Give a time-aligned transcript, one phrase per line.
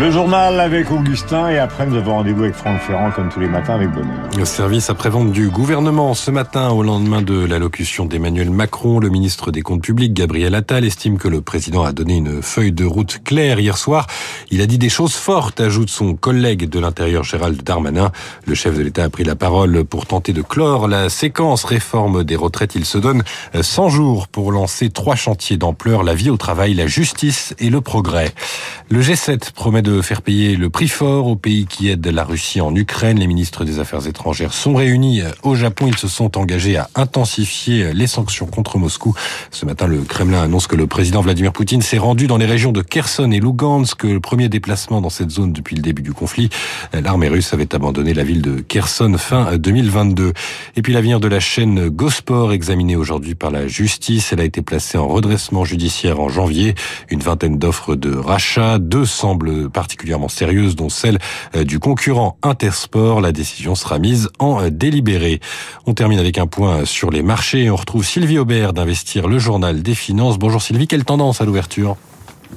[0.00, 3.48] Le journal avec Augustin et après nous avons rendez-vous avec Franck Ferrand comme tous les
[3.48, 4.30] matins avec bonheur.
[4.34, 9.50] Le service après-vente du gouvernement ce matin au lendemain de l'allocution d'Emmanuel Macron, le ministre
[9.50, 13.22] des Comptes publics Gabriel Attal estime que le président a donné une feuille de route
[13.22, 14.06] claire hier soir.
[14.50, 18.10] Il a dit des choses fortes, ajoute son collègue de l'Intérieur Gérald Darmanin.
[18.46, 22.24] Le chef de l'État a pris la parole pour tenter de clore la séquence réforme
[22.24, 22.74] des retraites.
[22.74, 23.22] Il se donne
[23.60, 27.82] 100 jours pour lancer trois chantiers d'ampleur, la vie au travail, la justice et le
[27.82, 28.32] progrès.
[28.92, 32.60] Le G7 promet de faire payer le prix fort aux pays qui aident la Russie
[32.60, 33.20] en Ukraine.
[33.20, 35.86] Les ministres des Affaires étrangères sont réunis au Japon.
[35.86, 39.14] Ils se sont engagés à intensifier les sanctions contre Moscou.
[39.52, 42.72] Ce matin, le Kremlin annonce que le président Vladimir Poutine s'est rendu dans les régions
[42.72, 46.50] de Kherson et Lugansk, le premier déplacement dans cette zone depuis le début du conflit.
[46.92, 50.32] L'armée russe avait abandonné la ville de Kherson fin 2022.
[50.74, 54.32] Et puis l'avenir de la chaîne Gosport, examinée aujourd'hui par la justice.
[54.32, 56.74] Elle a été placée en redressement judiciaire en janvier.
[57.08, 58.79] Une vingtaine d'offres de rachat.
[58.80, 61.18] Deux semblent particulièrement sérieuses, dont celle
[61.54, 63.20] euh, du concurrent Intersport.
[63.20, 65.40] La décision sera mise en euh, délibéré.
[65.86, 67.70] On termine avec un point sur les marchés.
[67.70, 70.38] On retrouve Sylvie Aubert d'Investir le Journal des Finances.
[70.38, 71.96] Bonjour Sylvie, quelle tendance à l'ouverture?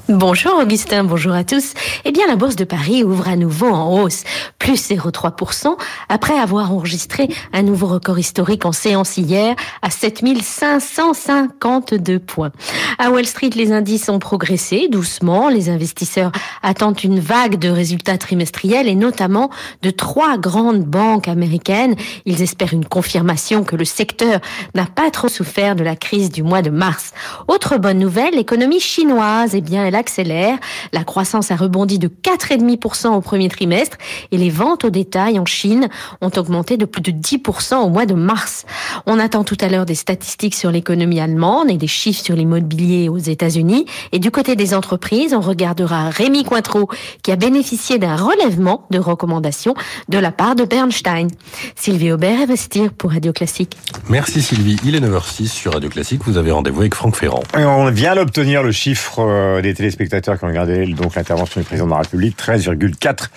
[0.10, 1.74] Bonjour Augustin, bonjour à tous.
[2.04, 4.26] Eh bien, la Bourse de Paris ouvre à nouveau en hausse,
[4.60, 5.78] plus 0,3%,
[6.10, 12.52] après avoir enregistré un nouveau record historique en séance hier à 7552 points.
[13.00, 15.48] À Wall Street, les indices ont progressé doucement.
[15.48, 19.52] Les investisseurs attendent une vague de résultats trimestriels et notamment
[19.84, 21.96] de trois grandes banques américaines.
[22.26, 24.42] Ils espèrent une confirmation que le secteur
[24.76, 27.14] n'a pas trop souffert de la crise du mois de mars.
[27.48, 30.58] Autre bonne nouvelle, l'économie chinoise, eh bien, elle accélère.
[30.92, 33.98] La croissance a rebondi de 4,5% au premier trimestre
[34.32, 35.90] et les ventes au détail en Chine
[36.22, 38.66] ont augmenté de plus de 10% au mois de mars.
[39.06, 43.10] On attend tout à l'heure des statistiques sur l'économie allemande et des chiffres sur l'immobilier
[43.10, 43.86] aux États-Unis.
[44.12, 46.90] Et du côté des entreprises, on regardera Rémi Cointreau
[47.22, 49.76] qui a bénéficié d'un relèvement de recommandations
[50.10, 51.28] de la part de Bernstein.
[51.76, 53.78] Sylvie Aubert, Investir pour Radio Classique.
[54.10, 54.78] Merci Sylvie.
[54.86, 56.22] Il est 9h06 sur Radio Classique.
[56.26, 57.44] Vous avez rendez-vous avec Franck Ferrand.
[57.58, 61.86] Et on vient d'obtenir le chiffre euh, téléspectateurs qui ont regardé donc l'intervention du président
[61.88, 63.28] de la République, 13,4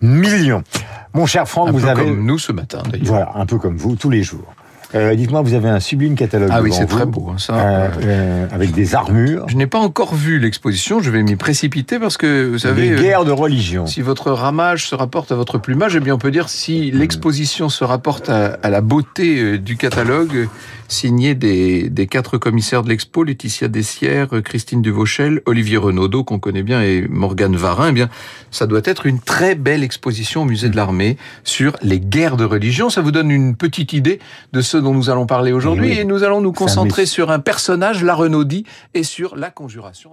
[0.00, 0.62] millions.
[1.14, 3.06] Mon cher Franck, un vous peu avez comme nous ce matin d'ailleurs.
[3.06, 4.54] voilà un peu comme vous tous les jours.
[4.94, 6.50] Euh, Dites-moi, vous avez un sublime catalogue.
[6.52, 7.54] Ah oui, c'est très beau, hein, ça.
[7.54, 11.98] euh, euh, avec des armures, Je n'ai pas encore vu l'exposition, je vais m'y précipiter
[11.98, 13.86] parce que vous savez, des guerres de religion.
[13.86, 16.98] si votre ramage se rapporte à votre plumage, eh bien on peut dire si Hmm.
[16.98, 20.48] l'exposition se rapporte à, à la beauté du catalogue
[20.92, 26.38] signé des, des quatre commissaires de l'expo, Laetitia Dessières, euh, Christine Duvauchel, Olivier Renaudot qu'on
[26.38, 28.08] connaît bien et Morgane Varin, eh bien
[28.50, 32.44] ça doit être une très belle exposition au musée de l'armée sur les guerres de
[32.44, 32.90] religion.
[32.90, 34.20] Ça vous donne une petite idée
[34.52, 35.98] de ce dont nous allons parler aujourd'hui oui.
[35.98, 38.64] et nous allons nous concentrer sur un personnage, la Renaudie,
[38.94, 40.10] et sur la conjuration.